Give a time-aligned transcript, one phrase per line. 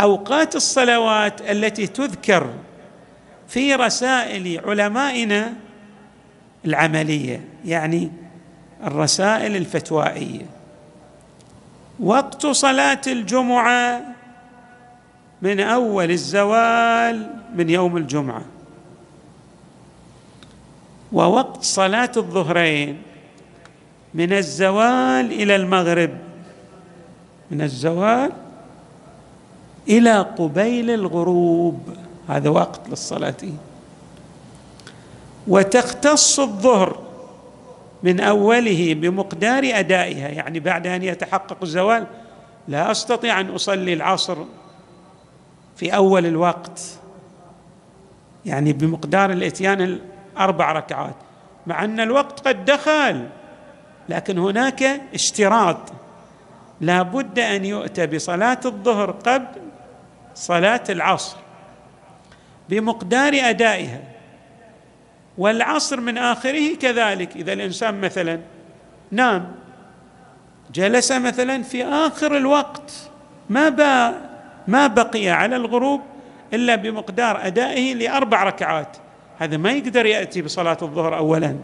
[0.00, 2.54] أوقات الصلوات التي تذكر
[3.48, 5.52] في رسائل علمائنا
[6.64, 8.10] العملية يعني
[8.84, 10.46] الرسائل الفتوائية.
[12.00, 14.02] وقت صلاة الجمعة
[15.42, 18.44] من أول الزوال من يوم الجمعة.
[21.12, 23.02] ووقت صلاة الظهرين
[24.14, 26.10] من الزوال إلى المغرب.
[27.50, 28.32] من الزوال
[29.88, 31.80] إلى قبيل الغروب.
[32.28, 33.34] هذا وقت للصلاة.
[35.48, 36.98] وتختص الظهر
[38.02, 40.28] من أوله بمقدار أدائها.
[40.28, 42.06] يعني بعد أن يتحقق الزوال
[42.68, 44.36] لا أستطيع أن أصلي العصر
[45.76, 46.80] في أول الوقت.
[48.46, 49.80] يعني بمقدار الإتيان
[50.36, 51.14] الأربع ركعات.
[51.66, 53.28] مع أن الوقت قد دخل
[54.08, 55.78] لكن هناك اشتراط.
[56.80, 59.67] لا بد أن يؤتى بصلاة الظهر قبل
[60.38, 61.36] صلاة العصر
[62.68, 64.00] بمقدار أدائها
[65.38, 67.36] والعصر من آخره كذلك.
[67.36, 68.40] إذا الإنسان مثلا
[69.10, 69.54] نام
[70.74, 72.92] جلس مثلا في آخر الوقت
[73.50, 73.70] ما
[74.68, 76.00] ما بقي على الغروب
[76.52, 78.96] إلا بمقدار أدائه لأربع ركعات.
[79.38, 81.56] هذا ما يقدر يأتي بصلاة الظهر اولا.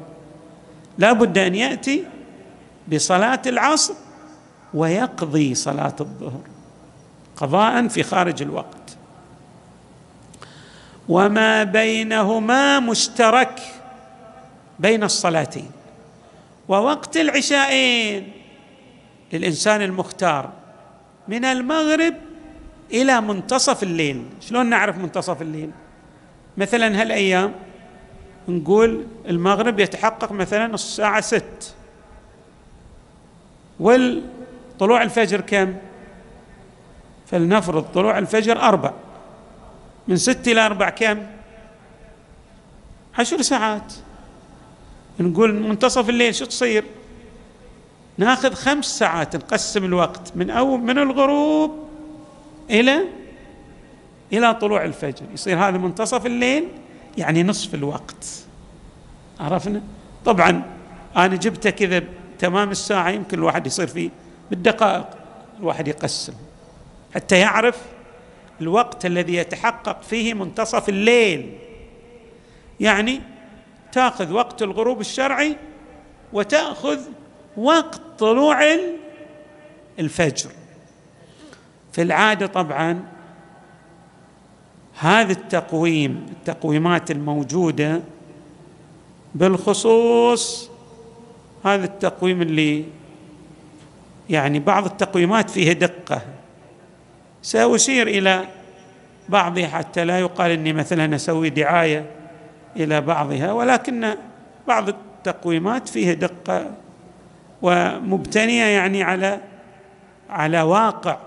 [0.99, 2.05] لا بد أن يأتي
[2.93, 3.95] بصلاة العصر
[4.75, 6.54] ويقضي صلاة الظهر.
[7.37, 8.97] قضاء في خارج الوقت.
[11.09, 13.61] وما بينهما مشترك
[14.79, 15.71] بين الصلاتين.
[16.69, 18.33] ووقت العشاءين
[19.33, 20.51] للإنسان المختار
[21.29, 22.15] من المغرب
[22.93, 24.25] إلى منتصف الليل.
[24.41, 25.71] شلون نعرف منتصف الليل؟
[26.57, 27.53] مثلا هالأيام
[28.49, 31.75] نقول المغرب يتحقق مثلا الساعة ست.
[33.81, 35.75] والطلوع الفجر كم؟
[37.27, 38.93] فلنفرض طلوع الفجر أربع.
[40.09, 41.27] من ست إلى أربع كم؟
[43.19, 43.93] عشر ساعات.
[45.21, 46.85] نقول منتصف الليل شو تصير؟
[48.19, 51.89] ناخذ خمس ساعات نقسم الوقت من أول من الغروب
[52.71, 53.05] إلى
[54.33, 55.25] إلى طلوع الفجر.
[55.35, 56.69] يصير هذا منتصف الليل
[57.19, 58.27] يعني نصف الوقت.
[59.41, 59.83] عرفنا؟
[60.25, 60.63] طبعا
[61.17, 62.03] أنا جبته كذا
[62.39, 64.11] تمام الساعة يمكن الواحد يصير فيه
[64.51, 65.07] بالدقائق
[65.61, 66.33] الواحد يقسم.
[67.15, 67.83] حتى يعرف
[68.61, 71.59] الوقت الذي يتحقق فيه منتصف الليل.
[72.81, 73.21] يعني
[73.93, 75.57] تأخذ وقت الغروب الشرعي
[76.33, 77.01] وتأخذ
[77.57, 78.77] وقت طلوع
[79.99, 80.51] الفجر.
[81.93, 83.03] في العادة طبعا
[84.99, 88.01] هذا التقويم التقويمات الموجودة
[89.35, 90.71] بالخصوص
[91.65, 92.85] هذا التقويم اللي
[94.31, 96.23] يعني بعض التقويمات فيها دقة.
[97.45, 98.45] سأشير إلى
[99.29, 102.11] بعضها حتى لا يقال إني مثلا أسوي دعاية
[102.77, 104.15] إلى بعضها ولكن
[104.69, 106.71] بعض التقويمات فيها دقة
[107.63, 109.41] ومبتنية يعني على
[110.31, 111.19] على واقع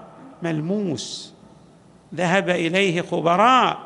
[0.43, 1.33] ملموس.
[2.15, 3.77] ذهب إليه خبراء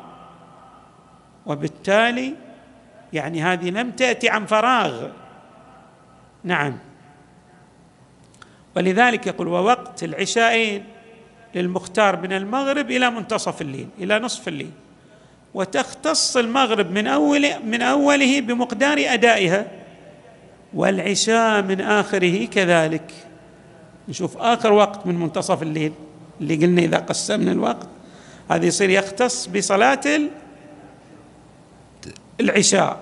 [1.46, 2.34] وبالتالي
[3.12, 5.08] يعني هذه لم تأتي عن فراغ.
[6.44, 6.78] نعم.
[8.76, 10.91] ولذلك يقول ووقت العشاءين
[11.54, 14.70] للمختار من المغرب إلى منتصف الليل إلى نصف الليل.
[15.54, 19.66] وتختص المغرب من أول من أوله بمقدار أدائها.
[20.74, 23.12] والعشاء من آخره كذلك.
[24.08, 25.92] نشوف آخر وقت من منتصف الليل
[26.40, 27.88] اللي قلنا إذا قسمنا الوقت.
[28.50, 30.00] هذا يصير يختص بصلاة
[32.40, 32.98] العشاء.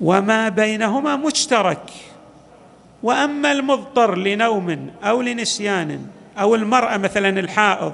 [0.00, 1.90] وما بينهما مشترك.
[3.06, 6.06] وأما المضطر لنوم أو لنسيان
[6.38, 7.92] أو المرأة مثلا الحائض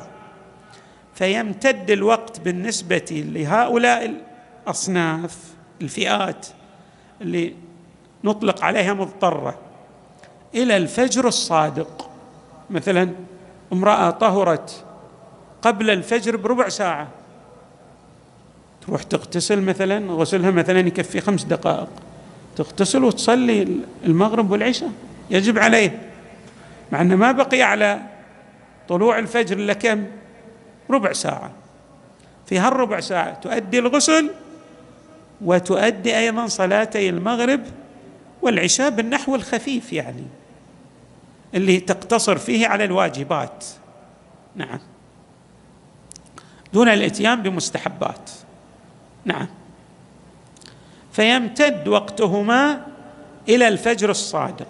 [1.14, 4.14] فيمتد الوقت بالنسبة لهؤلاء
[4.66, 5.36] الأصناف
[5.82, 6.46] الفئات
[7.20, 7.54] اللي
[8.24, 9.58] نطلق عليها مضطرة
[10.54, 12.10] إلى الفجر الصادق.
[12.70, 13.10] مثلا
[13.72, 14.84] امرأة طهرت
[15.62, 17.08] قبل الفجر بربع ساعة
[18.86, 21.88] تروح تغتسل مثلا غسلها مثلا يكفي خمس دقائق.
[22.56, 23.68] تغتسل وتصلي
[24.04, 24.90] المغرب والعشاء
[25.30, 26.12] يجب عليه.
[26.92, 28.02] مع أنه ما بقي على
[28.88, 30.06] طلوع الفجر إلا كم؟
[30.90, 31.50] ربع ساعة.
[32.46, 34.30] في هالربع ساعة تؤدي الغسل
[35.40, 37.60] وتؤدي أيضا صلاتي المغرب
[38.42, 40.24] والعشاء بالنحو الخفيف يعني
[41.54, 43.64] اللي تقتصر فيه على الواجبات.
[44.56, 44.78] نعم.
[46.72, 48.30] دون الإتيان بمستحبات.
[49.24, 49.46] نعم.
[51.12, 52.86] فيمتد وقتهما
[53.48, 54.68] إلى الفجر الصادق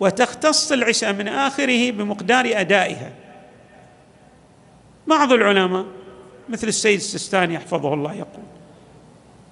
[0.00, 3.12] وتختص العشاء من آخره بمقدار أدائها.
[5.06, 5.84] بعض العلماء
[6.48, 8.44] مثل السيد السستاني يحفظه الله يقول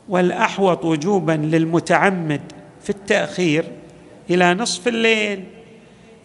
[0.08, 2.40] والأحوط وجوبا للمتعمد
[2.82, 3.64] في التأخير
[4.30, 5.44] إلى نصف الليل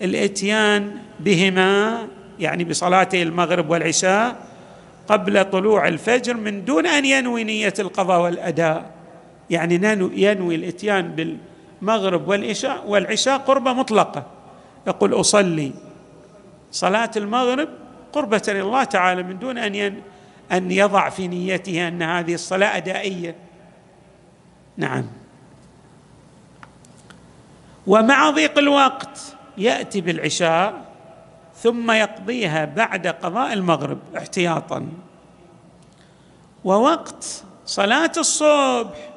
[0.01, 2.07] الإتيان بهما
[2.39, 4.35] يعني بصلاتي المغرب والعشاء
[5.07, 8.92] قبل طلوع الفجر من دون أن ينوي نية القضاء والأداء.
[9.53, 9.75] يعني
[10.15, 11.37] ينوي الإتيان
[11.81, 14.25] بالمغرب والعشاء والعشاء قربة مطلقة.
[14.87, 15.71] يقول أصلي
[16.71, 17.69] صلاة المغرب
[18.13, 20.01] قربة لله تعالى من دون أن
[20.51, 23.35] أن يضع في نيته أن هذه الصلاة أدائية.
[24.77, 25.05] نعم.
[27.87, 30.85] ومع ضيق الوقت يأتي بالعشاء
[31.55, 34.87] ثم يقضيها بعد قضاء المغرب احتياطا.
[36.63, 39.12] ووقت صلاة الصبح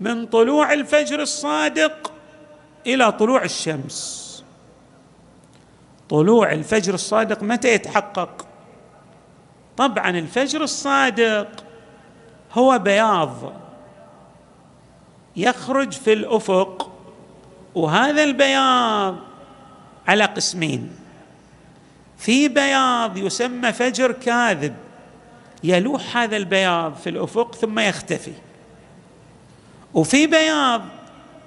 [0.00, 2.12] من طلوع الفجر الصادق
[2.86, 4.24] إلى طلوع الشمس.
[6.08, 8.46] طلوع الفجر الصادق متى يتحقق؟
[9.76, 11.64] طبعا الفجر الصادق
[12.52, 13.52] هو بياض
[15.36, 16.90] يخرج في الأفق
[17.74, 19.16] وهذا البياض
[20.08, 20.96] على قسمين.
[22.18, 24.74] في بياض يسمى فجر كاذب
[25.64, 28.32] يلوح هذا البياض في الأفق ثم يختفي.
[29.94, 30.82] وفي بياض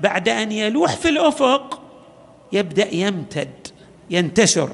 [0.02, 1.82] بعد أن يلوح في الأفق
[2.52, 3.68] يبدأ يمتد
[4.10, 4.70] ينتشر.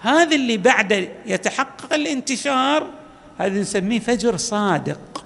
[0.00, 2.86] هذا اللي بعد يتحقق الانتشار
[3.38, 5.24] هذا نسميه فجر صادق.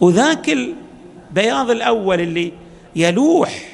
[0.00, 2.52] وذاك البياض الأول اللي
[2.96, 3.68] يلوح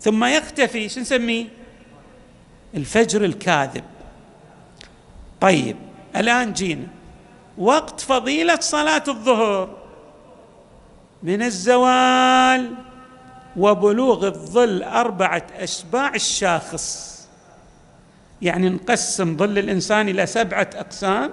[0.00, 1.46] ثم يختفي شو نسميه؟
[2.74, 3.84] الفجر الكاذب.
[5.40, 5.76] طيب
[6.16, 6.86] الآن جينا.
[7.58, 9.79] وقت فضيلة صلاة الظهر.
[11.22, 12.74] من الزوال
[13.56, 17.20] وبلوغ الظل أربعة أشباع الشاخص.
[18.42, 21.30] يعني نقسم ظل الإنسان إلى سبعة أقسام.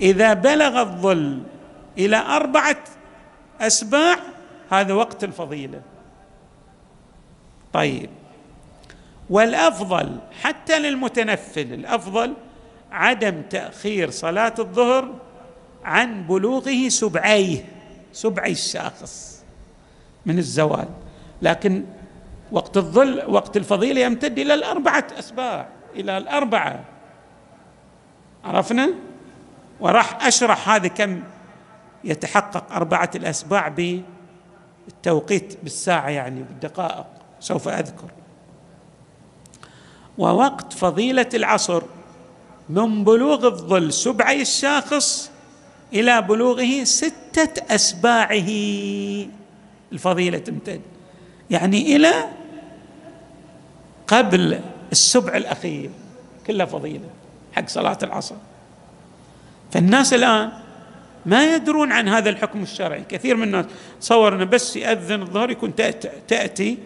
[0.00, 1.42] إذا بلغ الظل
[1.98, 2.84] إلى أربعة
[3.60, 4.16] أسباع
[4.70, 5.82] هذا وقت الفضيلة.
[7.72, 8.10] طيب.
[9.30, 12.34] والأفضل حتى للمتنفل الأفضل
[12.92, 15.14] عدم تأخير صلاة الظهر
[15.84, 17.64] عن بلوغه سبعيه.
[18.12, 19.42] سبعي الشاخص
[20.26, 20.88] من الزوال.
[21.42, 21.84] لكن
[22.52, 26.84] وقت الظل وقت الفضيلة يمتد إلى الأربعة أسباع إلى الأربعة.
[28.44, 28.94] عرفنا؟
[29.80, 31.22] وراح أشرح هذا كم
[32.04, 33.68] يتحقق أربعة الأسباع
[34.88, 37.06] بالتوقيت بالساعة يعني بالدقائق
[37.40, 38.10] سوف أذكر.
[40.18, 41.82] ووقت فضيلة العصر
[42.68, 45.31] من بلوغ الظل سبعي الشاخص
[45.94, 48.50] إلى بلوغه ستة أسباعه.
[49.92, 50.80] الفضيلة تمتد.
[51.50, 52.12] يعني إلى
[54.06, 54.60] قبل
[54.92, 55.90] السبع الأخير.
[56.46, 57.08] كلها فضيلة
[57.52, 58.34] حق صلاة العصر.
[59.72, 60.52] فالناس الآن
[61.26, 63.04] ما يدرون عن هذا الحكم الشرعي.
[63.08, 63.64] كثير من الناس
[64.00, 65.74] تصور أنه بس يأذن الظهر يكون
[66.28, 66.78] تأتي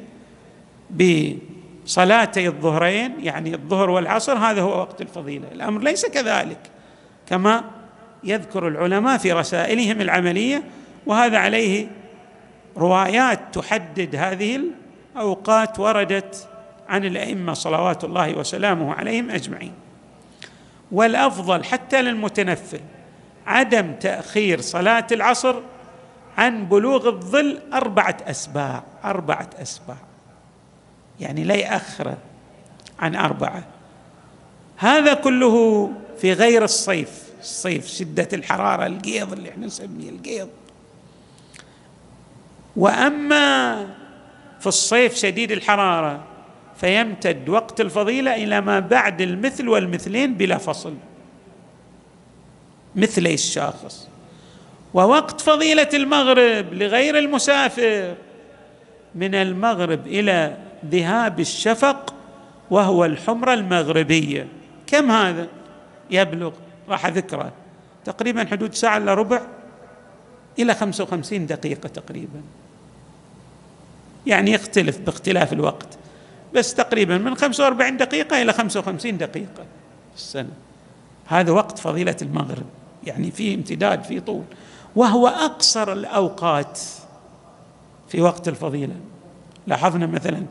[0.91, 3.14] بصلاتي الظهرين.
[3.20, 5.49] يعني الظهر والعصر هذا هو وقت الفضيلة.
[5.53, 6.58] الأمر ليس كذلك.
[7.29, 7.64] كما
[8.26, 10.62] يذكر العلماء في رسائلهم العملية
[11.06, 11.87] وهذا عليه
[12.76, 14.61] روايات تحدد هذه
[15.14, 16.49] الأوقات وردت
[16.88, 19.73] عن الأئمة صلوات الله وسلامه عليهم أجمعين.
[20.93, 22.81] والأفضل حتى للمتنفل
[23.46, 25.55] عدم تأخير صلاة العصر
[26.39, 29.96] عن بلوغ الظل أربعة أسباع أربعة أسباع.
[31.20, 32.15] يعني لا يأخر
[32.98, 33.65] عن أربعة.
[34.77, 37.26] هذا كله في غير الصيف.
[37.40, 40.48] الصيف شدة الحرارة القيض اللي إحنا نسميه القيض.
[42.76, 43.86] وأما
[44.60, 46.24] في الصيف شديد الحرارة
[46.76, 50.94] فيمتد وقت الفضيلة إلى ما بعد المثل والمثلين بلا فصل.
[52.96, 54.08] مثلي الشاخص
[54.94, 58.14] ووقت فضيلة المغرب لغير المسافر.
[59.14, 62.14] من المغرب إلى ذهاب الشفق
[62.70, 64.48] وهو الحمرة المغربية.
[64.86, 65.48] كم هذا؟
[66.10, 66.52] يبلغ
[66.88, 67.52] راح أذكره.
[68.05, 69.40] تقريبا حدود ساعة إلا ربع
[70.58, 72.43] إلى خمسة وخمسين دقيقة تقريبا.
[74.26, 75.88] يعني يختلف باختلاف الوقت.
[76.55, 79.64] بس تقريبا من خمسة وأربعين دقيقة إلى خمسة وخمسين دقيقة
[80.12, 80.52] في السنة.
[81.26, 82.66] هذا وقت فضيلة المغرب.
[83.05, 84.44] يعني فيه امتداد فيه طول.
[84.96, 86.81] وهو أقصر الأوقات
[88.08, 88.94] في وقت الفضيلة.
[89.66, 90.43] لاحظنا مثلا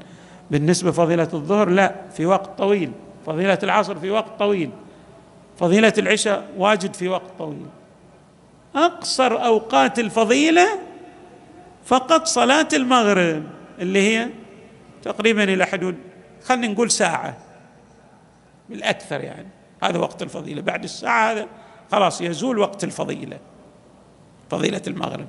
[0.52, 2.92] بالنسبة فضيلة الظهر لا في وقت طويل.
[3.26, 4.72] فضيلة العصر في وقت طويل.
[5.60, 7.66] فضيلة العشاء واجد في وقت طويل.
[8.76, 10.68] أقصر أوقات الفضيلة
[11.86, 13.44] فقط صلاة المغرب
[13.80, 14.30] اللي هي
[15.04, 15.96] تقريبا إلى حدود
[16.44, 17.38] خلينا نقول ساعة.
[18.70, 19.48] بالأكثر يعني.
[19.84, 20.62] هذا وقت الفضيلة.
[20.62, 21.48] بعد الساعة هذا
[21.92, 23.40] خلاص يزول وقت الفضيلة
[24.50, 25.28] فضيلة المغرب.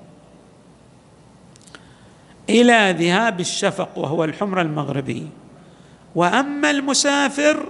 [2.50, 5.28] إلى ذهاب الشفق وهو الحمرة المغربي
[6.14, 7.66] وأما المسافر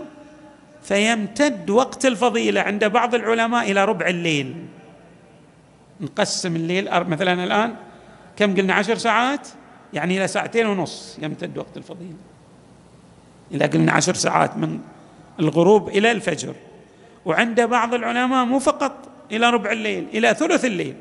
[0.86, 4.66] فيمتد وقت الفضيلة عند بعض العلماء إلى ربع الليل.
[6.00, 7.74] نقسم الليل مثلا الآن
[8.36, 9.48] كم قلنا؟ عشر ساعات؟
[9.92, 12.16] يعني إلى ساعتين ونص يمتد وقت الفضيلة.
[13.52, 14.80] إذا قلنا عشر ساعات من
[15.40, 16.54] الغروب إلى الفجر
[17.24, 18.92] وعند بعض العلماء مو فقط
[19.32, 20.96] إلى ربع الليل إلى ثلث الليل.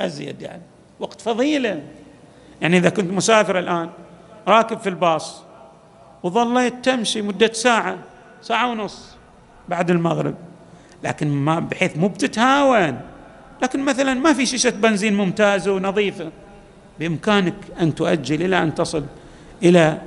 [0.00, 0.62] أزيد يعني.
[1.00, 1.82] وقت فضيلة.
[2.60, 3.90] يعني إذا كنت مسافر الآن
[4.48, 5.42] راكب في الباص
[6.22, 7.98] وظليت تمشي مدة ساعة
[8.42, 9.16] ساعة ونص
[9.68, 10.34] بعد المغرب.
[11.04, 13.00] لكن ما بحيث مو بتتهاون.
[13.62, 16.30] لكن مثلا ما في شيشة بنزين ممتازة ونظيفة.
[16.98, 19.04] بإمكانك أن تؤجل إلى أن تصل
[19.62, 19.98] إلى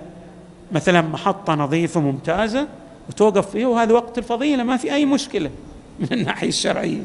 [0.71, 2.67] مثلا محطة نظيفة ممتازة
[3.09, 5.49] وتوقف فيها وهذا وقت الفضيلة ما في أي مشكلة
[5.99, 7.01] من الناحية الشرعية.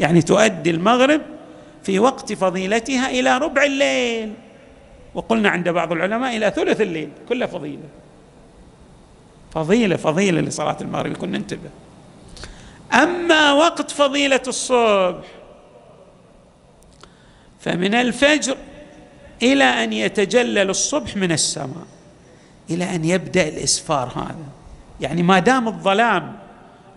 [0.00, 1.20] يعني تؤدي المغرب
[1.82, 4.32] في وقت فضيلتها إلى ربع الليل.
[5.14, 7.82] وقلنا عند بعض العلماء إلى ثلث الليل كله فضيلة.
[9.54, 11.70] فضيلة فضيلة لصلاة المغرب يكون ننتبه.
[12.92, 15.26] أما وقت فضيلة الصبح
[17.60, 18.56] فمن الفجر
[19.42, 21.86] إلى أن يتجلل الصبح من السماء
[22.70, 24.46] إلى أن يبدأ الإسفار هذا.
[25.00, 26.38] يعني ما دام الظلام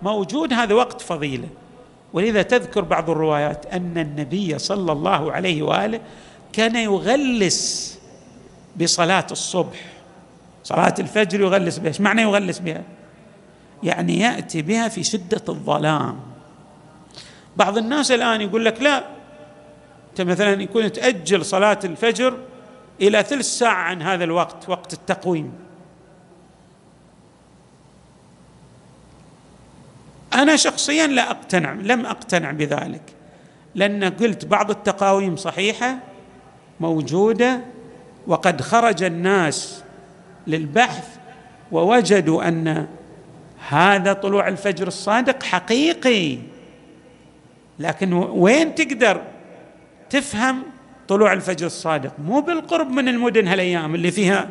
[0.01, 1.49] موجود هذا وقت فضيلة.
[2.13, 5.99] ولذا تذكر بعض الروايات أن النبي صلى الله عليه وآله
[6.53, 7.99] كان يغلس
[8.81, 9.96] بصلاة الصبح.
[10.67, 12.83] صلاة الفجر يغلس بها إيش معنى يغلس بها؟
[13.83, 16.19] يعني يأتي بها في شدة الظلام.
[17.57, 19.03] بعض الناس الآن يقول لك لا
[20.09, 22.37] أنت مثلا يكون تأجل صلاة الفجر
[23.01, 25.53] إلى ثلث ساعة عن هذا الوقت وقت التقويم.
[30.33, 33.13] أنا شخصيا لا أقتنع لم أقتنع بذلك
[33.75, 35.97] لأن قلت بعض التقاويم صحيحة
[36.79, 37.61] موجودة
[38.27, 39.83] وقد خرج الناس
[40.47, 41.07] للبحث
[41.71, 42.87] ووجدوا أن
[43.69, 46.37] هذا طلوع الفجر الصادق حقيقي.
[47.79, 49.21] لكن وين تقدر
[50.09, 50.63] تفهم
[51.07, 54.49] طلوع الفجر الصادق؟ مو بالقرب من المدن هالأيام اللي فيها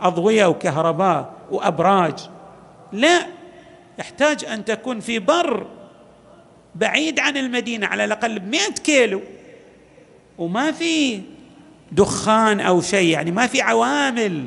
[0.00, 2.18] أضوية وكهرباء وأبراج.
[2.92, 3.26] لا
[3.98, 5.66] يحتاج أن تكون في بر
[6.74, 9.20] بعيد عن المدينة على الأقل ب كيلو.
[10.38, 11.20] وما في
[11.92, 14.44] دخان أو شيء يعني ما في عوامل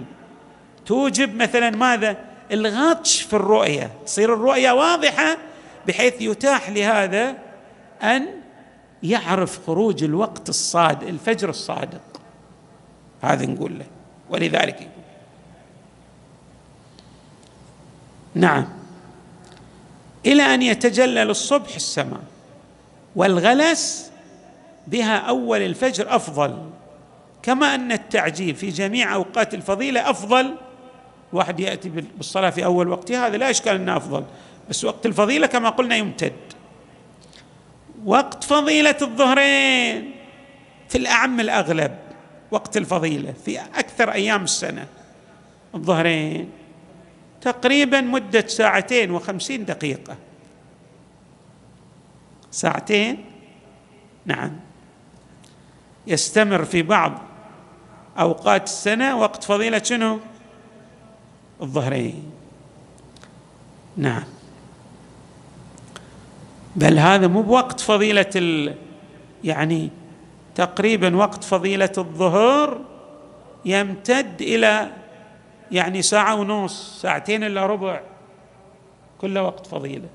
[0.86, 2.18] توجب مثلا ماذا؟
[2.52, 3.92] الغطش في الرؤية.
[4.06, 5.38] تصير الرؤية واضحة
[5.88, 7.36] بحيث يتاح لهذا
[8.04, 8.28] أن
[9.04, 12.02] يعرف خروج الوقت الصادق الفجر الصادق.
[13.22, 13.86] هذا نقول له.
[14.30, 15.04] ولذلك يقول.
[18.36, 18.68] نعم.
[20.26, 22.24] إلى أن يتجلل الصبح السماء
[23.16, 24.12] والغلس
[24.88, 26.70] بها أول الفجر أفضل.
[27.44, 30.56] كما أن التعجيل في جميع أوقات الفضيلة أفضل
[31.34, 34.24] واحد يأتي بالصلاة في أول وقتها هذا لا إشكال إنه أفضل
[34.70, 36.34] بس وقت الفضيلة كما قلنا يمتد.
[38.06, 40.16] وقت فضيلة الظهرين
[40.90, 41.98] في الأعم الأغلب
[42.52, 44.88] وقت الفضيلة في أكثر أيام السنة.
[45.76, 46.50] الظهرين
[47.42, 50.18] تقريبا مدة ساعتين وخمسين دقيقة.
[52.52, 53.26] ساعتين؟
[54.26, 54.60] نعم.
[56.08, 57.22] يستمر في بعض
[58.20, 60.20] أوقات السنة وقت فضيلة شنو؟
[61.64, 62.32] الظهرين.
[63.98, 64.24] نعم.
[66.76, 68.76] بل هذا مو بوقت فضيلة ال
[69.44, 69.90] يعني
[70.56, 72.82] تقريبا وقت فضيلة الظهر
[73.66, 74.92] يمتد إلى
[75.72, 78.02] يعني ساعة ونص ساعتين إلا ربع.
[79.22, 80.08] كله وقت فضيلة.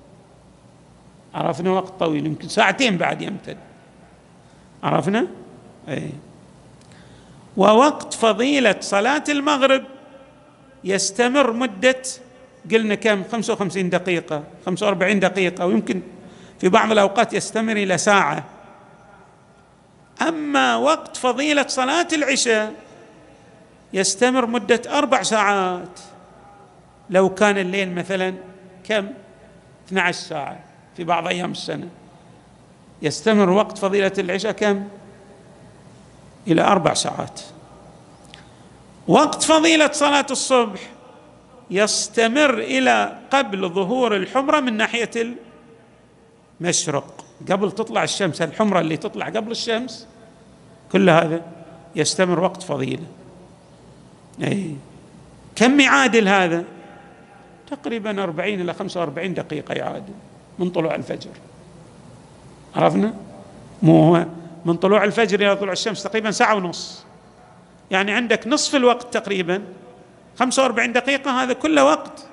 [1.35, 3.57] عرفنا وقت طويل يمكن ساعتين بعد يمتد.
[4.83, 5.27] عرفنا؟
[5.89, 6.11] إيه.
[7.57, 9.85] ووقت فضيلة صلاة المغرب.
[10.85, 12.03] يستمر مدة
[12.71, 16.03] قلنا كم؟ 55 دقيقة 45 دقيقة ويمكن
[16.61, 18.45] في بعض الأوقات يستمر إلى ساعة.
[20.29, 22.75] أما وقت فضيلة صلاة العشاء
[23.93, 26.01] يستمر مدة أربع ساعات.
[27.11, 28.35] لو كان الليل مثلا
[28.85, 29.09] كم؟
[29.89, 30.61] 12 ساعة
[30.97, 31.89] في بعض أيام السنة.
[33.03, 34.89] يستمر وقت فضيلة العشاء كم؟
[36.47, 37.41] إلى أربع ساعات.
[39.09, 40.81] وقت فضيلة صلاة الصبح
[41.71, 45.11] يستمر إلى قبل ظهور الحمرة من ناحية
[46.61, 47.25] المشرق.
[47.51, 50.07] قبل تطلع الشمس الحمرة اللي تطلع قبل الشمس
[50.93, 51.43] كل هذا
[51.97, 53.07] يستمر وقت فضيلة.
[54.43, 54.75] إي.
[55.57, 56.65] كم يعادل هذا؟
[57.71, 60.13] تقريبا 40 إلى 45 دقيقة يعادل
[60.59, 61.31] من طلوع الفجر.
[62.77, 63.15] عرفنا؟
[63.83, 64.27] مو هو.
[64.65, 67.08] من طلوع الفجر إلى طلوع الشمس تقريبا ساعة ونص.
[67.91, 69.63] يعني عندك نصف الوقت تقريبا
[70.39, 72.27] 45 دقيقة هذا كله وقت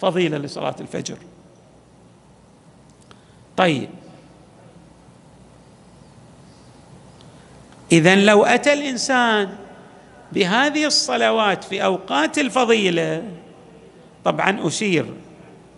[0.00, 1.16] فضيلة لصلاة الفجر.
[3.56, 3.88] طيب.
[7.92, 9.56] اذا لو أتى الإنسان
[10.32, 13.24] بهذه الصلوات في أوقات الفضيلة
[14.24, 15.06] طبعا أشير.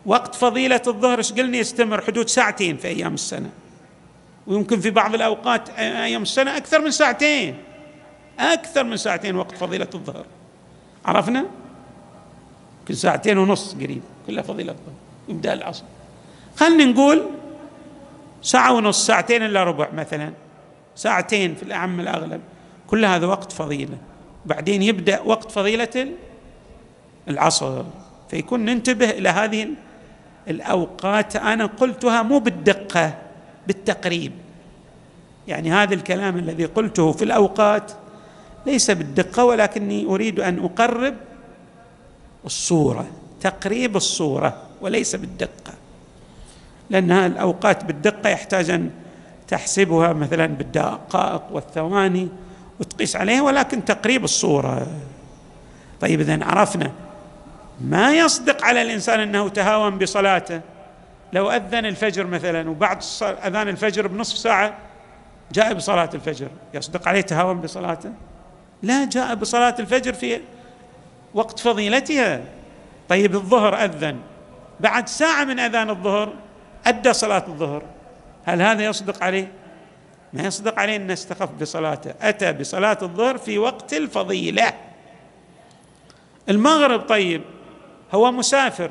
[0.07, 3.50] وقت فضيلة الظهر إيش قلنا يستمر؟ حدود ساعتين في أيام السنة.
[4.47, 7.57] ويمكن في بعض الأوقات أيام السنة أكثر من ساعتين.
[8.38, 10.25] أكثر من ساعتين وقت فضيلة الظهر.
[11.05, 11.47] عرفنا؟
[12.81, 14.95] يمكن ساعتين ونص قريب كلها فضيلة الظهر
[15.28, 15.85] يبدا العصر.
[16.57, 17.26] خلينا نقول
[18.43, 20.33] ساعة ونص ساعتين إلا ربع مثلا.
[20.97, 22.40] ساعتين في الأعم الأغلب.
[22.87, 23.99] كل هذا وقت فضيلة.
[24.47, 26.09] بعدين يبدأ وقت فضيلة
[27.28, 27.85] العصر.
[28.31, 29.69] فيكون ننتبه إلى هذه
[30.49, 33.14] الأوقات أنا قلتها مو بالدقة
[33.66, 34.33] بالتقريب.
[35.49, 37.93] يعني هذا الكلام الذي قلته في الأوقات
[38.66, 41.14] ليس بالدقة ولكني أريد أن أقرب
[42.44, 43.06] الصورة
[43.40, 45.73] تقريب الصورة وليس بالدقة.
[46.90, 48.90] لأنها الأوقات بالدقة يحتاج أن
[49.49, 52.28] تحسبها مثلا بالدقائق والثواني
[52.80, 54.87] وتقيس عليها ولكن تقريب الصورة.
[56.00, 56.92] طيب إذا عرفنا
[57.80, 60.61] ما يصدق على الإنسان أنه تهاون بصلاته.
[61.32, 64.75] لو أذن الفجر مثلا وبعد أذان الفجر بنصف ساعة
[65.52, 68.11] جاء بصلاة الفجر يصدق عليه تهاون بصلاته؟
[68.83, 70.40] لا جاء بصلاة الفجر في
[71.35, 72.45] وقت فضيلتها.
[73.09, 74.21] طيب الظهر أذن.
[74.80, 76.33] بعد ساعة من أذان الظهر
[76.87, 77.83] أدى صلاة الظهر.
[78.45, 79.52] هل هذا يصدق عليه؟
[80.33, 82.14] ما يصدق عليه أن استخف بصلاته.
[82.21, 84.73] أتى بصلاة الظهر في وقت الفضيلة.
[86.49, 87.42] المغرب طيب
[88.14, 88.90] هو مسافر.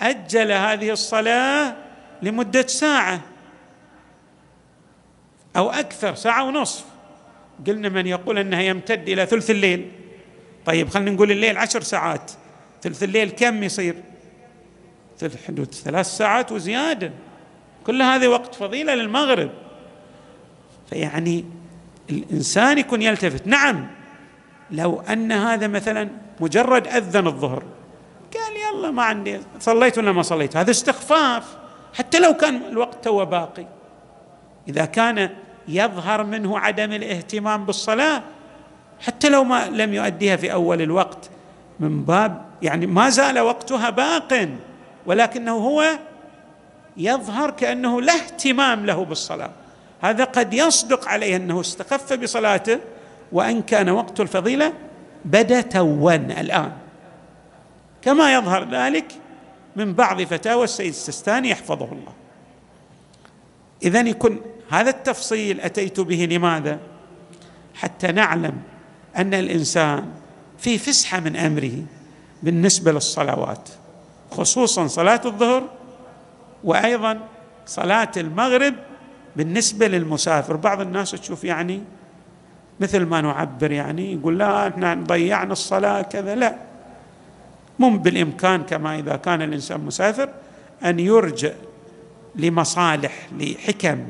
[0.00, 1.74] أجل هذه الصلاة
[2.22, 3.20] لمدة ساعة
[5.56, 6.91] أو أكثر ساعة ونصف.
[7.66, 9.90] قلنا من يقول أنها يمتد إلى ثلث الليل.
[10.66, 12.32] طيب خلينا نقول الليل عشر ساعات.
[12.82, 13.94] ثلث الليل كم يصير؟
[15.46, 17.12] حدود ثلاث ساعات وزيادة.
[17.86, 19.50] كل هذه وقت فضيلة للمغرب.
[20.90, 21.44] فيعني
[22.10, 23.46] الإنسان يكون يلتفت.
[23.46, 23.86] نعم
[24.70, 26.08] لو أن هذا مثلا
[26.40, 27.62] مجرد أذن الظهر.
[28.34, 31.56] قال يلا ما عندي صليت ولا ما صليت؟ هذا استخفاف.
[31.94, 33.66] حتى لو كان الوقت تو باقي.
[34.68, 35.30] إذا كان
[35.68, 38.22] يظهر منه عدم الاهتمام بالصلاة.
[39.00, 41.30] حتى لو ما لم يؤديها في أول الوقت
[41.80, 44.48] من باب يعني ما زال وقتها باق
[45.06, 45.84] ولكنه هو
[46.96, 49.50] يظهر كأنه لا اهتمام له بالصلاة.
[50.00, 52.78] هذا قد يصدق عليه أنه استخف بصلاته
[53.32, 54.72] وإن كان وقت الفضيلة
[55.24, 56.72] بدا توا الآن.
[58.02, 59.12] كما يظهر ذلك
[59.76, 62.12] من بعض فتاوى السيد السستاني يحفظه الله.
[63.82, 64.40] اذا يكون
[64.72, 66.78] هذا التفصيل أتيت به لماذا؟
[67.74, 68.52] حتى نعلم
[69.16, 70.04] أن الإنسان
[70.58, 71.72] في فسحة من أمره
[72.42, 73.68] بالنسبة للصلوات
[74.30, 75.68] خصوصا صلاة الظهر
[76.64, 77.20] وأيضا
[77.66, 78.74] صلاة المغرب
[79.36, 80.56] بالنسبة للمسافر.
[80.56, 81.82] بعض الناس تشوف يعني
[82.80, 86.56] مثل ما نعبر يعني يقول لا إحنا ضيعنا الصلاة كذا لا.
[87.78, 90.28] مم بالإمكان كما إذا كان الإنسان مسافر
[90.84, 91.52] أن يرجع
[92.34, 94.04] لمصالح لحكم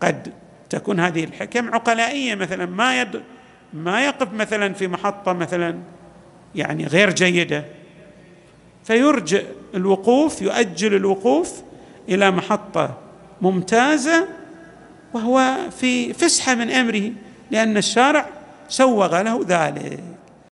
[0.00, 0.32] قد
[0.70, 3.22] تكون هذه الحكم عقلائية مثلا ما يد
[3.72, 5.78] ما يقف مثلا في محطة مثلا
[6.54, 7.64] يعني غير جيدة.
[8.84, 9.40] فيرجع
[9.74, 11.62] الوقوف يؤجل الوقوف
[12.08, 12.98] إلى محطة
[13.40, 14.28] ممتازة
[15.12, 17.10] وهو في فسحة من أمره
[17.50, 18.26] لأن الشارع
[18.68, 20.00] سوغ له ذلك.